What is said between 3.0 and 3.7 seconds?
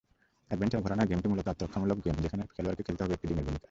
হবে একটি ডিমের ভূমিকায়।